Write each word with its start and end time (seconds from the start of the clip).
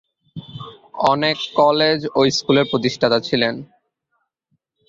অনেক 1.11 1.37
কলেজ 1.55 1.99
ও 2.15 2.19
স্কুলের 2.29 2.65
প্রতিষ্ঠাতা 2.71 3.19
ছিলেন। 3.19 3.55